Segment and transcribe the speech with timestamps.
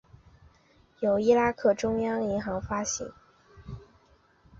[1.01, 3.11] 由伊拉克中央银行发行。